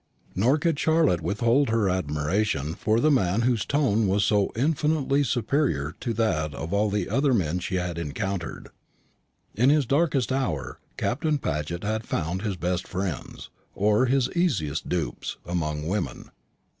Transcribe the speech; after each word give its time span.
Nor 0.33 0.57
could 0.57 0.79
Charlotte 0.79 1.21
withhold 1.21 1.69
her 1.69 1.87
admiration 1.87 2.73
from 2.73 3.01
the 3.01 3.11
man 3.11 3.41
whose 3.41 3.65
tone 3.65 4.07
was 4.07 4.23
so 4.23 4.51
infinitely 4.55 5.23
superior 5.23 5.95
to 5.99 6.11
that 6.15 6.55
of 6.55 6.73
all 6.73 6.89
the 6.89 7.07
other 7.07 7.35
men 7.35 7.59
she 7.59 7.75
had 7.75 7.99
encountered. 7.99 8.69
In 9.53 9.69
his 9.69 9.85
darkest 9.85 10.31
hour 10.31 10.79
Captain 10.97 11.37
Paget 11.37 11.83
had 11.83 12.03
found 12.03 12.41
his 12.41 12.55
best 12.55 12.87
friends, 12.87 13.51
or 13.75 14.07
his 14.07 14.31
easiest 14.31 14.89
dupes, 14.89 15.37
among 15.45 15.85
women. 15.85 16.31